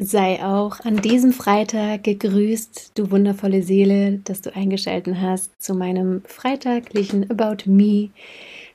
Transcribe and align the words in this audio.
Sei 0.00 0.44
auch 0.44 0.78
an 0.80 0.98
diesem 0.98 1.32
Freitag 1.32 2.04
gegrüßt, 2.04 2.92
du 2.94 3.10
wundervolle 3.10 3.64
Seele, 3.64 4.18
dass 4.18 4.40
du 4.40 4.54
eingeschaltet 4.54 5.16
hast 5.20 5.60
zu 5.60 5.74
meinem 5.74 6.22
freitaglichen 6.24 7.28
About 7.28 7.68
Me. 7.68 8.10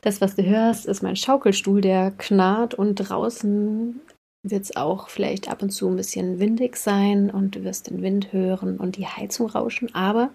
Das, 0.01 0.19
was 0.19 0.35
du 0.35 0.43
hörst, 0.43 0.85
ist 0.85 1.01
mein 1.01 1.15
Schaukelstuhl, 1.15 1.79
der 1.79 2.11
knarrt 2.11 2.73
und 2.73 2.95
draußen 2.95 4.01
wird 4.45 4.63
es 4.63 4.75
auch 4.75 5.07
vielleicht 5.07 5.49
ab 5.49 5.61
und 5.61 5.69
zu 5.69 5.87
ein 5.87 5.95
bisschen 5.95 6.39
windig 6.39 6.75
sein 6.75 7.31
und 7.31 7.55
du 7.55 7.63
wirst 7.63 7.89
den 7.89 8.01
Wind 8.01 8.33
hören 8.33 8.77
und 8.77 8.97
die 8.97 9.07
Heizung 9.07 9.47
rauschen, 9.47 9.95
aber 9.95 10.31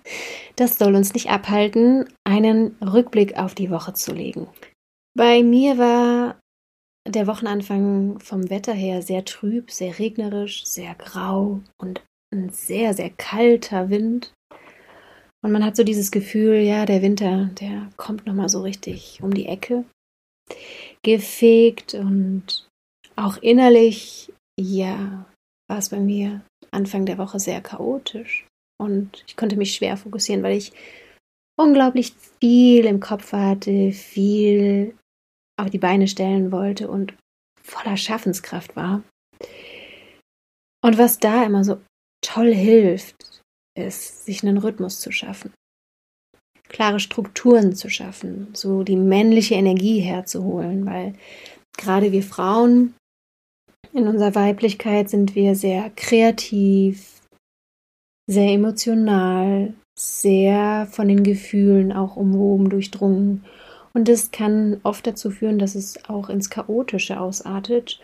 das 0.56 0.78
soll 0.78 0.94
uns 0.94 1.12
nicht 1.12 1.28
abhalten, 1.28 2.08
einen 2.24 2.76
Rückblick 2.80 3.36
auf 3.36 3.54
die 3.54 3.70
Woche 3.70 3.92
zu 3.92 4.14
legen. 4.14 4.48
Bei 5.14 5.42
mir 5.42 5.76
war 5.76 6.40
der 7.08 7.26
Wochenanfang 7.26 8.20
vom 8.20 8.50
Wetter 8.50 8.74
her 8.74 9.02
sehr 9.02 9.24
trüb, 9.24 9.70
sehr 9.70 9.98
regnerisch, 9.98 10.64
sehr 10.66 10.94
grau 10.94 11.60
und 11.80 12.02
ein 12.32 12.50
sehr, 12.50 12.94
sehr 12.94 13.10
kalter 13.10 13.90
Wind. 13.90 14.32
Und 15.42 15.52
man 15.52 15.64
hat 15.64 15.76
so 15.76 15.84
dieses 15.84 16.10
Gefühl, 16.10 16.56
ja, 16.56 16.84
der 16.84 17.00
Winter, 17.00 17.50
der 17.60 17.88
kommt 17.96 18.26
nochmal 18.26 18.48
so 18.48 18.62
richtig 18.62 19.20
um 19.22 19.32
die 19.32 19.46
Ecke. 19.46 19.84
Gefegt 21.02 21.94
und 21.94 22.66
auch 23.16 23.36
innerlich, 23.38 24.32
ja, 24.60 25.26
war 25.68 25.78
es 25.78 25.88
bei 25.90 26.00
mir 26.00 26.42
Anfang 26.70 27.06
der 27.06 27.18
Woche 27.18 27.38
sehr 27.38 27.60
chaotisch. 27.60 28.46
Und 28.80 29.24
ich 29.26 29.36
konnte 29.36 29.56
mich 29.56 29.74
schwer 29.74 29.96
fokussieren, 29.96 30.42
weil 30.42 30.56
ich 30.56 30.72
unglaublich 31.58 32.14
viel 32.40 32.84
im 32.84 33.00
Kopf 33.00 33.32
hatte, 33.32 33.92
viel 33.92 34.94
auf 35.58 35.70
die 35.70 35.78
Beine 35.78 36.08
stellen 36.08 36.52
wollte 36.52 36.88
und 36.88 37.14
voller 37.62 37.96
Schaffenskraft 37.96 38.76
war. 38.76 39.02
Und 40.82 40.96
was 40.96 41.18
da 41.18 41.44
immer 41.44 41.64
so 41.64 41.78
toll 42.22 42.54
hilft, 42.54 43.42
ist, 43.76 44.24
sich 44.24 44.42
einen 44.42 44.58
Rhythmus 44.58 45.00
zu 45.00 45.12
schaffen, 45.12 45.52
klare 46.68 47.00
Strukturen 47.00 47.74
zu 47.74 47.90
schaffen, 47.90 48.48
so 48.54 48.82
die 48.82 48.96
männliche 48.96 49.54
Energie 49.54 50.00
herzuholen, 50.00 50.86
weil 50.86 51.14
gerade 51.76 52.12
wir 52.12 52.22
Frauen 52.22 52.94
in 53.92 54.06
unserer 54.06 54.34
Weiblichkeit 54.34 55.08
sind 55.08 55.34
wir 55.34 55.54
sehr 55.54 55.90
kreativ, 55.90 57.22
sehr 58.28 58.52
emotional, 58.52 59.74
sehr 59.98 60.86
von 60.90 61.08
den 61.08 61.24
Gefühlen 61.24 61.92
auch 61.92 62.16
umwoben, 62.16 62.70
durchdrungen 62.70 63.44
und 63.92 64.08
das 64.08 64.30
kann 64.30 64.80
oft 64.82 65.06
dazu 65.06 65.30
führen, 65.30 65.58
dass 65.58 65.74
es 65.74 66.08
auch 66.08 66.28
ins 66.28 66.50
Chaotische 66.50 67.20
ausartet. 67.20 68.00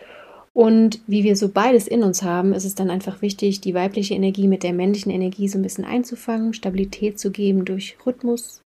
Und 0.53 1.01
wie 1.05 1.23
wir 1.23 1.35
so 1.35 1.49
beides 1.49 1.87
in 1.87 2.01
uns 2.03 2.23
haben, 2.23 2.53
ist 2.53 2.63
es 2.63 2.75
dann 2.75 2.89
einfach 2.89 3.21
wichtig, 3.21 3.59
die 3.59 3.73
weibliche 3.73 4.13
Energie 4.13 4.47
mit 4.47 4.63
der 4.63 4.73
männlichen 4.73 5.11
Energie 5.11 5.49
so 5.49 5.59
ein 5.59 5.63
bisschen 5.63 5.83
einzufangen, 5.83 6.53
Stabilität 6.53 7.19
zu 7.19 7.31
geben 7.31 7.65
durch 7.65 7.97
Rhythmus, 8.05 8.61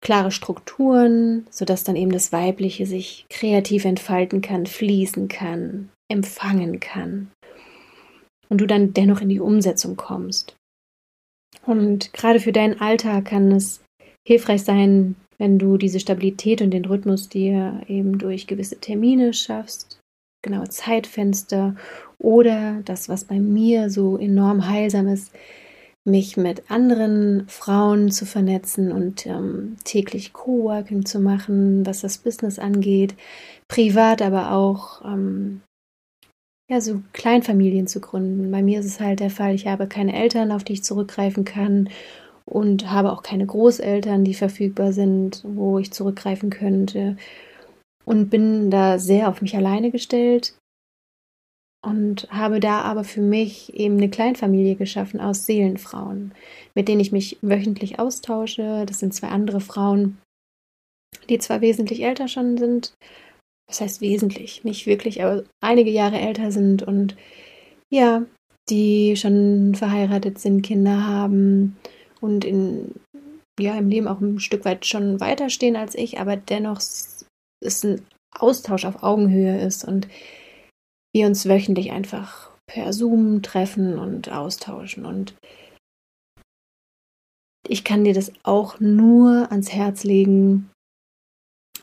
klare 0.00 0.30
Strukturen, 0.30 1.46
sodass 1.50 1.82
dann 1.82 1.96
eben 1.96 2.12
das 2.12 2.32
Weibliche 2.32 2.86
sich 2.86 3.26
kreativ 3.28 3.84
entfalten 3.84 4.40
kann, 4.40 4.66
fließen 4.66 5.26
kann, 5.26 5.90
empfangen 6.08 6.78
kann. 6.78 7.32
Und 8.48 8.60
du 8.60 8.66
dann 8.66 8.94
dennoch 8.94 9.20
in 9.20 9.28
die 9.28 9.40
Umsetzung 9.40 9.96
kommst. 9.96 10.54
Und 11.66 12.12
gerade 12.12 12.40
für 12.40 12.52
deinen 12.52 12.80
Alltag 12.80 13.26
kann 13.26 13.52
es 13.52 13.82
hilfreich 14.26 14.62
sein, 14.62 15.16
wenn 15.38 15.58
du 15.58 15.76
diese 15.78 16.00
Stabilität 16.00 16.60
und 16.60 16.70
den 16.70 16.84
Rhythmus 16.84 17.28
dir 17.28 17.80
eben 17.86 18.18
durch 18.18 18.46
gewisse 18.46 18.78
Termine 18.78 19.32
schaffst, 19.32 20.00
genaue 20.42 20.68
Zeitfenster 20.68 21.76
oder 22.18 22.80
das, 22.84 23.08
was 23.08 23.24
bei 23.24 23.38
mir 23.38 23.90
so 23.90 24.18
enorm 24.18 24.68
heilsam 24.68 25.06
ist, 25.06 25.32
mich 26.04 26.36
mit 26.36 26.70
anderen 26.70 27.46
Frauen 27.48 28.10
zu 28.10 28.24
vernetzen 28.24 28.92
und 28.92 29.26
ähm, 29.26 29.76
täglich 29.84 30.32
Coworking 30.32 31.04
zu 31.04 31.20
machen, 31.20 31.84
was 31.86 32.00
das 32.00 32.18
Business 32.18 32.58
angeht, 32.58 33.14
privat 33.68 34.22
aber 34.22 34.52
auch 34.52 35.04
ähm, 35.04 35.60
ja 36.70 36.80
so 36.80 37.02
Kleinfamilien 37.12 37.86
zu 37.86 38.00
gründen. 38.00 38.50
Bei 38.50 38.62
mir 38.62 38.80
ist 38.80 38.86
es 38.86 39.00
halt 39.00 39.20
der 39.20 39.30
Fall, 39.30 39.54
ich 39.54 39.66
habe 39.66 39.86
keine 39.86 40.14
Eltern, 40.14 40.50
auf 40.50 40.64
die 40.64 40.74
ich 40.74 40.84
zurückgreifen 40.84 41.44
kann 41.44 41.90
und 42.48 42.90
habe 42.90 43.12
auch 43.12 43.22
keine 43.22 43.46
Großeltern, 43.46 44.24
die 44.24 44.34
verfügbar 44.34 44.92
sind, 44.92 45.42
wo 45.44 45.78
ich 45.78 45.92
zurückgreifen 45.92 46.50
könnte. 46.50 47.16
Und 48.04 48.30
bin 48.30 48.70
da 48.70 48.98
sehr 48.98 49.28
auf 49.28 49.42
mich 49.42 49.54
alleine 49.54 49.90
gestellt 49.90 50.54
und 51.84 52.26
habe 52.30 52.58
da 52.58 52.80
aber 52.80 53.04
für 53.04 53.20
mich 53.20 53.74
eben 53.74 53.98
eine 53.98 54.08
Kleinfamilie 54.08 54.76
geschaffen 54.76 55.20
aus 55.20 55.44
Seelenfrauen, 55.44 56.32
mit 56.74 56.88
denen 56.88 57.00
ich 57.00 57.12
mich 57.12 57.38
wöchentlich 57.42 57.98
austausche. 57.98 58.84
Das 58.86 58.98
sind 58.98 59.12
zwei 59.12 59.28
andere 59.28 59.60
Frauen, 59.60 60.18
die 61.28 61.38
zwar 61.38 61.60
wesentlich 61.60 62.02
älter 62.02 62.28
schon 62.28 62.56
sind, 62.56 62.94
das 63.68 63.82
heißt 63.82 64.00
wesentlich, 64.00 64.64
nicht 64.64 64.86
wirklich, 64.86 65.22
aber 65.22 65.44
einige 65.62 65.90
Jahre 65.90 66.18
älter 66.18 66.50
sind 66.50 66.82
und 66.82 67.14
ja, 67.90 68.24
die 68.70 69.16
schon 69.16 69.74
verheiratet 69.74 70.38
sind, 70.38 70.62
Kinder 70.62 71.06
haben 71.06 71.76
und 72.20 72.44
in, 72.44 72.94
ja, 73.58 73.76
im 73.76 73.88
Leben 73.88 74.08
auch 74.08 74.20
ein 74.20 74.40
Stück 74.40 74.64
weit 74.64 74.86
schon 74.86 75.20
weiter 75.20 75.50
stehen 75.50 75.76
als 75.76 75.94
ich, 75.94 76.18
aber 76.18 76.36
dennoch 76.36 76.78
ist 76.78 77.84
ein 77.84 78.02
Austausch 78.36 78.84
auf 78.84 79.02
Augenhöhe 79.02 79.60
ist 79.60 79.84
und 79.84 80.08
wir 81.14 81.26
uns 81.26 81.48
wöchentlich 81.48 81.90
einfach 81.92 82.50
per 82.66 82.92
Zoom 82.92 83.42
treffen 83.42 83.98
und 83.98 84.30
austauschen. 84.30 85.06
Und 85.06 85.34
ich 87.66 87.84
kann 87.84 88.04
dir 88.04 88.14
das 88.14 88.32
auch 88.42 88.78
nur 88.78 89.50
ans 89.50 89.72
Herz 89.72 90.04
legen, 90.04 90.70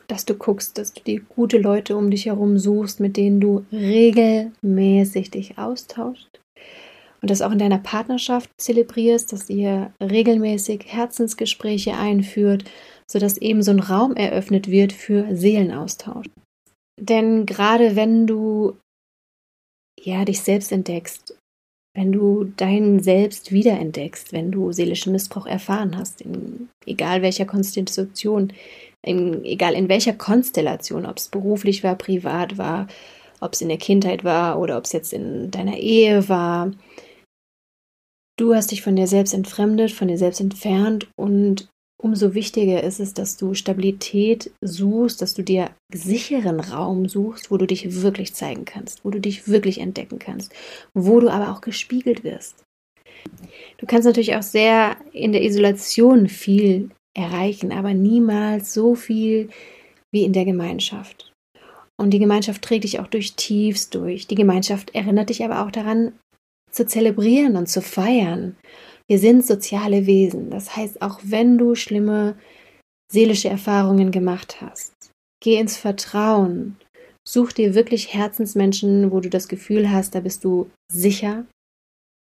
dass 0.06 0.24
du 0.24 0.34
guckst, 0.34 0.78
dass 0.78 0.92
du 0.94 1.02
dir 1.02 1.20
gute 1.20 1.58
Leute 1.58 1.96
um 1.96 2.10
dich 2.10 2.26
herum 2.26 2.58
suchst, 2.58 3.00
mit 3.00 3.16
denen 3.16 3.40
du 3.40 3.66
regelmäßig 3.72 5.30
dich 5.32 5.58
austauschst 5.58 6.40
und 7.22 7.30
das 7.30 7.42
auch 7.42 7.52
in 7.52 7.58
deiner 7.58 7.78
Partnerschaft 7.78 8.50
zelebrierst, 8.58 9.32
dass 9.32 9.50
ihr 9.50 9.92
regelmäßig 10.00 10.84
Herzensgespräche 10.86 11.94
einführt, 11.94 12.64
sodass 13.10 13.38
eben 13.38 13.62
so 13.62 13.70
ein 13.70 13.80
Raum 13.80 14.16
eröffnet 14.16 14.70
wird 14.70 14.92
für 14.92 15.34
Seelenaustausch. 15.34 16.26
Denn 17.00 17.46
gerade 17.46 17.96
wenn 17.96 18.26
du 18.26 18.76
ja 20.00 20.24
dich 20.24 20.40
selbst 20.40 20.72
entdeckst, 20.72 21.36
wenn 21.96 22.12
du 22.12 22.44
deinen 22.44 23.00
Selbst 23.00 23.52
wiederentdeckst, 23.52 24.32
wenn 24.32 24.50
du 24.50 24.70
seelischen 24.70 25.12
Missbrauch 25.12 25.46
erfahren 25.46 25.96
hast, 25.96 26.20
in 26.20 26.68
egal 26.84 27.22
welcher 27.22 27.46
Konstitution, 27.46 28.52
in, 29.02 29.44
egal 29.44 29.72
in 29.74 29.88
welcher 29.88 30.12
Konstellation, 30.12 31.06
ob 31.06 31.16
es 31.16 31.28
beruflich 31.28 31.82
war, 31.82 31.94
privat 31.96 32.58
war, 32.58 32.86
ob 33.40 33.54
es 33.54 33.62
in 33.62 33.68
der 33.68 33.78
Kindheit 33.78 34.24
war 34.24 34.58
oder 34.58 34.76
ob 34.76 34.84
es 34.84 34.92
jetzt 34.92 35.12
in 35.14 35.50
deiner 35.50 35.78
Ehe 35.78 36.28
war, 36.28 36.70
Du 38.38 38.54
hast 38.54 38.70
dich 38.70 38.82
von 38.82 38.96
dir 38.96 39.06
selbst 39.06 39.32
entfremdet, 39.32 39.92
von 39.92 40.08
dir 40.08 40.18
selbst 40.18 40.40
entfernt 40.40 41.08
und 41.16 41.68
umso 42.02 42.34
wichtiger 42.34 42.82
ist 42.82 43.00
es, 43.00 43.14
dass 43.14 43.38
du 43.38 43.54
Stabilität 43.54 44.52
suchst, 44.60 45.22
dass 45.22 45.32
du 45.32 45.42
dir 45.42 45.70
sicheren 45.92 46.60
Raum 46.60 47.08
suchst, 47.08 47.50
wo 47.50 47.56
du 47.56 47.66
dich 47.66 48.02
wirklich 48.02 48.34
zeigen 48.34 48.66
kannst, 48.66 49.04
wo 49.04 49.10
du 49.10 49.20
dich 49.20 49.48
wirklich 49.48 49.78
entdecken 49.78 50.18
kannst, 50.18 50.52
wo 50.94 51.20
du 51.20 51.30
aber 51.30 51.50
auch 51.50 51.62
gespiegelt 51.62 52.24
wirst. 52.24 52.62
Du 53.78 53.86
kannst 53.86 54.04
natürlich 54.06 54.36
auch 54.36 54.42
sehr 54.42 54.96
in 55.12 55.32
der 55.32 55.42
Isolation 55.42 56.28
viel 56.28 56.90
erreichen, 57.16 57.72
aber 57.72 57.94
niemals 57.94 58.74
so 58.74 58.94
viel 58.94 59.48
wie 60.12 60.24
in 60.24 60.34
der 60.34 60.44
Gemeinschaft. 60.44 61.32
Und 61.98 62.10
die 62.10 62.18
Gemeinschaft 62.18 62.60
trägt 62.60 62.84
dich 62.84 63.00
auch 63.00 63.06
durch 63.06 63.34
Tiefs 63.34 63.88
durch. 63.88 64.26
Die 64.26 64.34
Gemeinschaft 64.34 64.94
erinnert 64.94 65.30
dich 65.30 65.42
aber 65.42 65.64
auch 65.64 65.70
daran, 65.70 66.12
zu 66.76 66.86
zelebrieren 66.86 67.56
und 67.56 67.66
zu 67.68 67.82
feiern. 67.82 68.56
Wir 69.08 69.18
sind 69.18 69.46
soziale 69.46 70.06
Wesen. 70.06 70.50
Das 70.50 70.76
heißt, 70.76 71.02
auch 71.02 71.20
wenn 71.22 71.58
du 71.58 71.74
schlimme 71.74 72.36
seelische 73.10 73.48
Erfahrungen 73.48 74.10
gemacht 74.10 74.60
hast, 74.60 74.92
geh 75.42 75.58
ins 75.58 75.76
Vertrauen. 75.76 76.76
Such 77.26 77.52
dir 77.52 77.74
wirklich 77.74 78.14
Herzensmenschen, 78.14 79.10
wo 79.10 79.20
du 79.20 79.30
das 79.30 79.48
Gefühl 79.48 79.90
hast, 79.90 80.14
da 80.14 80.20
bist 80.20 80.44
du 80.44 80.70
sicher 80.92 81.44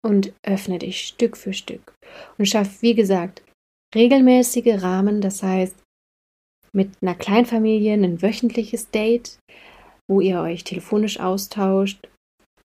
und 0.05 0.33
öffne 0.45 0.79
dich 0.79 1.01
Stück 1.03 1.37
für 1.37 1.53
Stück. 1.53 1.95
Und 2.39 2.47
schaff, 2.47 2.83
wie 2.83 2.95
gesagt, 2.95 3.43
regelmäßige 3.95 4.83
Rahmen, 4.83 5.21
das 5.21 5.43
heißt, 5.43 5.77
mit 6.73 6.91
einer 7.01 7.15
Kleinfamilie 7.15 7.95
ein 7.95 8.23
wöchentliches 8.23 8.91
Date, 8.91 9.39
wo 10.09 10.21
ihr 10.21 10.41
euch 10.41 10.65
telefonisch 10.65 11.21
austauscht, 11.21 12.09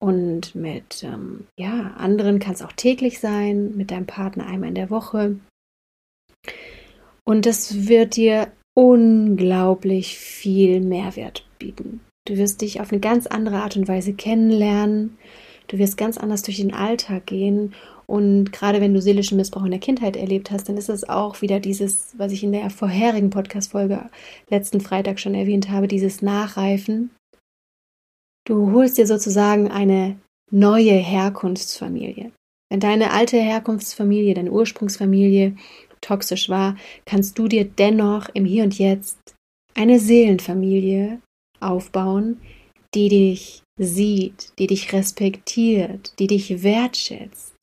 und 0.04 0.54
mit 0.54 1.02
ähm, 1.04 1.48
ja, 1.58 1.94
anderen 1.98 2.40
kann 2.40 2.54
es 2.54 2.62
auch 2.62 2.74
täglich 2.74 3.22
sein, 3.22 3.78
mit 3.78 3.90
deinem 3.90 4.06
Partner 4.06 4.46
einmal 4.46 4.68
in 4.68 4.76
der 4.76 4.90
Woche. 4.90 5.38
Und 7.24 7.46
das 7.46 7.88
wird 7.88 8.18
dir 8.18 8.52
unglaublich 8.76 10.18
viel 10.18 10.82
Mehrwert 10.82 11.48
bieten. 11.58 12.02
Du 12.28 12.36
wirst 12.36 12.60
dich 12.60 12.82
auf 12.82 12.92
eine 12.92 13.00
ganz 13.00 13.28
andere 13.28 13.64
Art 13.64 13.78
und 13.78 13.88
Weise 13.88 14.12
kennenlernen. 14.12 15.18
Du 15.68 15.78
wirst 15.78 15.96
ganz 15.96 16.18
anders 16.18 16.42
durch 16.42 16.58
den 16.58 16.74
Alltag 16.74 17.26
gehen. 17.26 17.74
Und 18.06 18.52
gerade 18.52 18.82
wenn 18.82 18.94
du 18.94 19.02
seelischen 19.02 19.38
Missbrauch 19.38 19.64
in 19.64 19.72
der 19.72 19.80
Kindheit 19.80 20.18
erlebt 20.18 20.52
hast, 20.52 20.68
dann 20.68 20.76
ist 20.76 20.90
es 20.90 21.08
auch 21.08 21.42
wieder 21.42 21.62
dieses, 21.62 22.14
was 22.18 22.34
ich 22.34 22.44
in 22.44 22.52
der 22.52 22.70
vorherigen 22.70 23.30
Podcast-Folge 23.30 24.10
letzten 24.50 24.82
Freitag 24.82 25.22
schon 25.22 25.34
erwähnt 25.34 25.70
habe, 25.70 25.88
dieses 25.88 26.22
Nachreifen. 26.22 27.10
Du 28.46 28.72
holst 28.74 28.98
dir 28.98 29.08
sozusagen 29.08 29.72
eine 29.72 30.20
neue 30.52 30.94
Herkunftsfamilie. 30.94 32.32
Wenn 32.70 32.80
deine 32.80 33.12
alte 33.12 33.38
Herkunftsfamilie, 33.38 34.34
deine 34.34 34.52
Ursprungsfamilie 34.52 35.56
toxisch 36.02 36.50
war, 36.50 36.76
kannst 37.06 37.38
du 37.40 37.48
dir 37.48 37.66
dennoch 37.66 38.30
im 38.34 38.46
Hier 38.46 38.64
und 38.64 38.78
Jetzt 38.78 39.36
eine 39.76 40.00
Seelenfamilie 40.00 41.22
aufbauen, 41.60 42.42
die 42.94 43.10
dich 43.10 43.64
sieht, 43.80 44.52
die 44.60 44.68
dich 44.68 44.92
respektiert, 44.94 46.14
die 46.20 46.28
dich 46.28 46.64
wertschätzt, 46.64 47.54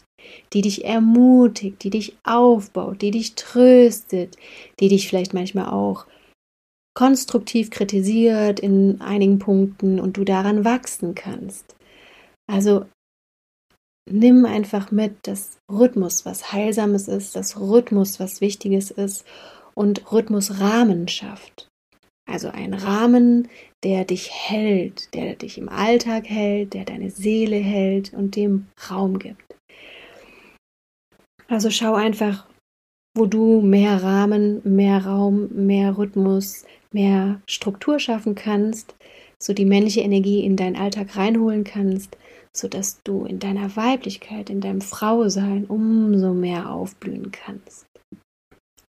die 0.53 0.63
dich 0.63 0.85
ermutigt, 0.85 1.85
die 1.85 1.91
dich 1.91 2.17
aufbaut, 2.25 3.03
die 3.03 3.11
dich 3.11 3.35
tröstet, 3.35 4.37
die 4.81 4.89
dich 4.89 5.09
vielleicht 5.09 5.35
manchmal 5.35 5.69
auch 5.69 6.07
konstruktiv 6.95 7.71
kritisiert 7.71 8.61
in 8.61 9.01
einigen 9.01 9.39
Punkten 9.39 10.01
und 10.01 10.17
du 10.17 10.25
daran 10.25 10.65
wachsen 10.65 11.15
kannst. 11.15 11.77
Also 12.47 12.87
nimm 14.11 14.45
einfach 14.45 14.91
mit, 14.91 15.15
dass 15.23 15.59
Rhythmus 15.71 16.27
was 16.27 16.53
Heilsames 16.53 17.09
ist, 17.09 17.37
dass 17.37 17.61
Rhythmus 17.61 18.19
was 18.19 18.41
Wichtiges 18.41 18.91
ist 18.91 19.25
und 19.75 20.13
Rhythmus 20.13 20.61
Rahmen 20.61 21.09
schafft. 21.09 21.69
Also 22.29 22.49
ein 22.49 22.75
Rahmen, 22.75 23.49
der 23.83 24.05
dich 24.05 24.31
hält, 24.31 25.15
der 25.15 25.35
dich 25.35 25.59
im 25.59 25.69
Alltag 25.69 26.29
hält, 26.29 26.75
der 26.75 26.85
deine 26.85 27.11
Seele 27.11 27.57
hält 27.57 28.13
und 28.13 28.37
dem 28.37 28.67
Raum 28.89 29.19
gibt. 29.19 29.57
Also 31.49 31.71
schau 31.71 31.95
einfach, 31.95 32.47
wo 33.17 33.27
du 33.27 33.61
mehr 33.61 34.03
Rahmen, 34.03 34.61
mehr 34.63 35.05
Raum, 35.05 35.49
mehr 35.53 35.99
Rhythmus, 35.99 36.65
mehr 36.93 37.41
Struktur 37.47 37.99
schaffen 37.99 38.35
kannst, 38.35 38.95
so 39.39 39.53
die 39.53 39.65
männliche 39.65 40.01
Energie 40.01 40.45
in 40.45 40.57
deinen 40.57 40.77
Alltag 40.77 41.17
reinholen 41.17 41.65
kannst, 41.65 42.17
sodass 42.57 43.03
du 43.03 43.25
in 43.25 43.39
deiner 43.39 43.77
Weiblichkeit, 43.77 44.51
in 44.51 44.61
deinem 44.61 44.81
Frausein 44.81 45.65
umso 45.67 46.35
mehr 46.35 46.71
aufblühen 46.71 47.31
kannst. 47.31 47.87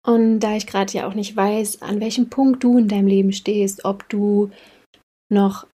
Und 0.06 0.40
da 0.40 0.56
ich 0.56 0.66
gerade 0.66 0.94
ja 0.94 1.08
auch 1.08 1.14
nicht 1.14 1.36
weiß, 1.36 1.84
an 1.84 2.00
welchem 2.00 2.30
Punkt 2.30 2.64
du 2.64 2.78
in 2.78 2.88
deinem 2.88 3.08
Leben 3.08 3.34
stehst, 3.34 3.86
ob 3.86 4.10
du 4.10 4.50
noch 5.32 5.68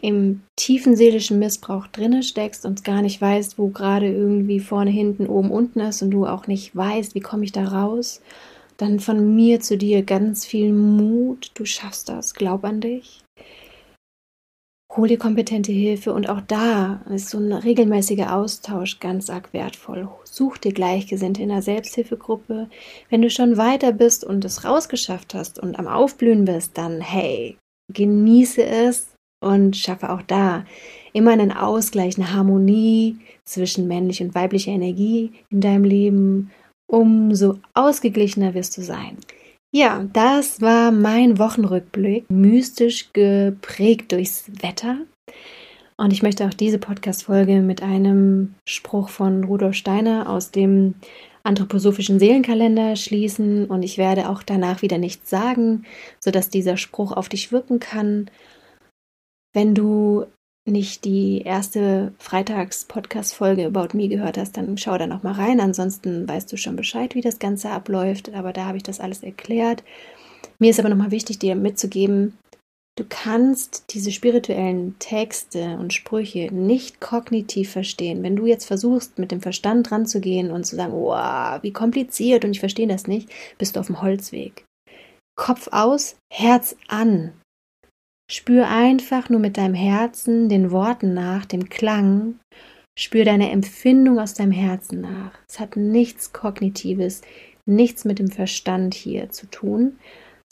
im 0.00 0.42
tiefen 0.56 0.94
seelischen 0.94 1.38
Missbrauch 1.38 1.86
drinne 1.86 2.22
steckst 2.22 2.66
und 2.66 2.84
gar 2.84 3.00
nicht 3.00 3.20
weißt, 3.20 3.58
wo 3.58 3.68
gerade 3.68 4.12
irgendwie 4.12 4.60
vorne, 4.60 4.90
hinten, 4.90 5.26
oben, 5.26 5.50
unten 5.50 5.80
ist 5.80 6.02
und 6.02 6.10
du 6.10 6.26
auch 6.26 6.46
nicht 6.46 6.76
weißt, 6.76 7.14
wie 7.14 7.20
komme 7.20 7.44
ich 7.44 7.52
da 7.52 7.64
raus, 7.64 8.20
dann 8.76 9.00
von 9.00 9.34
mir 9.34 9.60
zu 9.60 9.76
dir 9.76 10.02
ganz 10.02 10.44
viel 10.44 10.72
Mut. 10.72 11.50
Du 11.54 11.64
schaffst 11.64 12.08
das. 12.08 12.34
Glaub 12.34 12.64
an 12.64 12.80
dich. 12.80 13.22
Hol 14.96 15.08
dir 15.08 15.18
kompetente 15.18 15.72
Hilfe 15.72 16.14
und 16.14 16.28
auch 16.28 16.40
da 16.40 17.02
ist 17.10 17.28
so 17.28 17.38
ein 17.38 17.52
regelmäßiger 17.52 18.34
Austausch 18.34 18.98
ganz 18.98 19.28
arg 19.28 19.52
wertvoll. 19.52 20.08
Such 20.24 20.56
dir 20.56 20.72
Gleichgesinnte 20.72 21.42
in 21.42 21.50
der 21.50 21.60
Selbsthilfegruppe. 21.60 22.70
Wenn 23.10 23.20
du 23.20 23.28
schon 23.28 23.58
weiter 23.58 23.92
bist 23.92 24.24
und 24.24 24.42
es 24.46 24.64
rausgeschafft 24.64 25.34
hast 25.34 25.58
und 25.58 25.78
am 25.78 25.86
Aufblühen 25.86 26.46
bist, 26.46 26.78
dann 26.78 27.02
hey, 27.02 27.58
genieße 27.92 28.64
es 28.64 29.08
und 29.44 29.76
schaffe 29.76 30.10
auch 30.10 30.22
da 30.22 30.64
immer 31.12 31.32
einen 31.32 31.52
Ausgleich, 31.52 32.16
eine 32.16 32.32
Harmonie 32.32 33.18
zwischen 33.44 33.88
männlicher 33.88 34.24
und 34.24 34.34
weiblicher 34.34 34.72
Energie 34.72 35.32
in 35.50 35.60
deinem 35.60 35.84
Leben. 35.84 36.50
Umso 36.88 37.58
ausgeglichener 37.74 38.54
wirst 38.54 38.76
du 38.76 38.82
sein. 38.82 39.18
Ja, 39.74 40.06
das 40.12 40.60
war 40.60 40.92
mein 40.92 41.38
Wochenrückblick, 41.38 42.30
mystisch 42.30 43.12
geprägt 43.12 44.12
durchs 44.12 44.50
Wetter. 44.62 44.98
Und 45.98 46.12
ich 46.12 46.22
möchte 46.22 46.46
auch 46.46 46.54
diese 46.54 46.78
Podcast-Folge 46.78 47.60
mit 47.62 47.82
einem 47.82 48.54
Spruch 48.68 49.08
von 49.08 49.44
Rudolf 49.44 49.74
Steiner 49.74 50.28
aus 50.28 50.50
dem 50.50 50.94
anthroposophischen 51.42 52.18
Seelenkalender 52.18 52.96
schließen. 52.96 53.66
Und 53.66 53.82
ich 53.82 53.98
werde 53.98 54.28
auch 54.28 54.42
danach 54.42 54.82
wieder 54.82 54.98
nichts 54.98 55.30
sagen, 55.30 55.84
sodass 56.20 56.50
dieser 56.50 56.76
Spruch 56.76 57.12
auf 57.12 57.28
dich 57.28 57.50
wirken 57.50 57.80
kann. 57.80 58.30
Wenn 59.54 59.74
du 59.74 60.26
nicht 60.66 61.04
die 61.04 61.42
erste 61.42 62.12
Freitags-Podcast-Folge 62.18 63.66
About 63.66 63.96
Me 63.96 64.08
gehört 64.08 64.36
hast, 64.36 64.56
dann 64.56 64.76
schau 64.76 64.98
da 64.98 65.06
noch 65.06 65.22
mal 65.22 65.32
rein. 65.32 65.60
Ansonsten 65.60 66.28
weißt 66.28 66.52
du 66.52 66.56
schon 66.56 66.76
Bescheid, 66.76 67.14
wie 67.14 67.20
das 67.20 67.38
Ganze 67.38 67.70
abläuft. 67.70 68.34
Aber 68.34 68.52
da 68.52 68.66
habe 68.66 68.76
ich 68.76 68.82
das 68.82 69.00
alles 69.00 69.22
erklärt. 69.22 69.84
Mir 70.58 70.70
ist 70.70 70.80
aber 70.80 70.88
noch 70.88 70.96
mal 70.96 71.10
wichtig, 71.10 71.38
dir 71.38 71.54
mitzugeben, 71.54 72.36
du 72.96 73.04
kannst 73.08 73.84
diese 73.90 74.10
spirituellen 74.10 74.98
Texte 74.98 75.76
und 75.78 75.92
Sprüche 75.92 76.52
nicht 76.52 77.00
kognitiv 77.00 77.70
verstehen. 77.70 78.22
Wenn 78.22 78.36
du 78.36 78.46
jetzt 78.46 78.64
versuchst, 78.64 79.18
mit 79.18 79.30
dem 79.30 79.42
Verstand 79.42 79.92
ranzugehen 79.92 80.50
und 80.50 80.64
zu 80.64 80.76
sagen, 80.76 80.92
wow, 80.92 81.62
wie 81.62 81.72
kompliziert 81.72 82.44
und 82.44 82.52
ich 82.52 82.60
verstehe 82.60 82.88
das 82.88 83.06
nicht, 83.06 83.30
bist 83.58 83.76
du 83.76 83.80
auf 83.80 83.86
dem 83.86 84.02
Holzweg. 84.02 84.64
Kopf 85.36 85.68
aus, 85.70 86.16
Herz 86.32 86.76
an. 86.88 87.32
Spür 88.30 88.68
einfach 88.68 89.28
nur 89.28 89.38
mit 89.38 89.56
deinem 89.56 89.74
Herzen 89.74 90.48
den 90.48 90.70
Worten 90.70 91.14
nach, 91.14 91.44
dem 91.44 91.68
Klang. 91.68 92.40
Spür 92.98 93.24
deine 93.24 93.50
Empfindung 93.50 94.18
aus 94.18 94.34
deinem 94.34 94.52
Herzen 94.52 95.00
nach. 95.00 95.38
Es 95.48 95.60
hat 95.60 95.76
nichts 95.76 96.32
Kognitives, 96.32 97.22
nichts 97.66 98.04
mit 98.04 98.18
dem 98.18 98.30
Verstand 98.30 98.94
hier 98.94 99.30
zu 99.30 99.46
tun, 99.46 99.98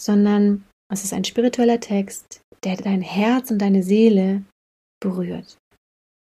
sondern 0.00 0.64
es 0.92 1.04
ist 1.04 1.12
ein 1.12 1.24
spiritueller 1.24 1.80
Text, 1.80 2.42
der 2.62 2.76
dein 2.76 3.02
Herz 3.02 3.50
und 3.50 3.58
deine 3.58 3.82
Seele 3.82 4.44
berührt. 5.00 5.58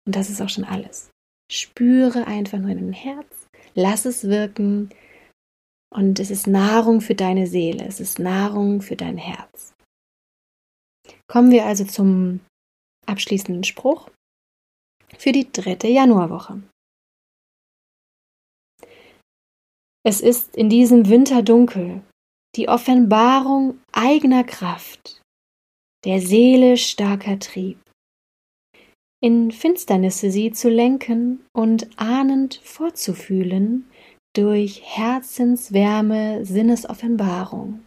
Und 0.05 0.15
das 0.15 0.29
ist 0.29 0.41
auch 0.41 0.49
schon 0.49 0.65
alles. 0.65 1.09
Spüre 1.51 2.27
einfach 2.27 2.59
nur 2.59 2.69
in 2.69 2.79
dein 2.79 2.93
Herz, 2.93 3.47
lass 3.73 4.05
es 4.05 4.25
wirken 4.25 4.89
und 5.91 6.19
es 6.19 6.29
ist 6.29 6.45
Nahrung 6.45 7.01
für 7.01 7.15
deine 7.15 7.47
Seele, 7.47 7.85
es 7.85 7.99
ist 7.99 8.19
Nahrung 8.19 8.81
für 8.81 8.95
dein 8.95 9.17
Herz. 9.17 9.73
Kommen 11.29 11.51
wir 11.51 11.65
also 11.65 11.85
zum 11.85 12.39
abschließenden 13.05 13.63
Spruch 13.63 14.09
für 15.17 15.31
die 15.31 15.51
dritte 15.51 15.87
Januarwoche. 15.87 16.63
Es 20.03 20.21
ist 20.21 20.55
in 20.55 20.69
diesem 20.69 21.07
Winter 21.07 21.43
dunkel. 21.43 22.01
Die 22.55 22.67
Offenbarung 22.67 23.79
eigener 23.91 24.43
Kraft, 24.43 25.21
der 26.03 26.19
Seele 26.19 26.77
starker 26.77 27.37
Trieb, 27.37 27.77
in 29.21 29.51
Finsternisse 29.51 30.31
sie 30.31 30.51
zu 30.51 30.69
lenken 30.69 31.45
und 31.53 31.89
ahnend 31.99 32.55
vorzufühlen 32.63 33.87
durch 34.35 34.81
Herzenswärme 34.83 36.43
Sinnesoffenbarung 36.43 37.85